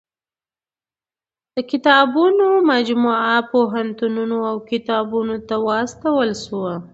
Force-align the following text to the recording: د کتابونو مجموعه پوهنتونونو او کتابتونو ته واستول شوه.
د 1.55 1.55
کتابونو 1.71 2.47
مجموعه 2.71 3.35
پوهنتونونو 3.51 4.37
او 4.49 4.55
کتابتونو 4.71 5.35
ته 5.47 5.55
واستول 5.67 6.29
شوه. 6.45 6.73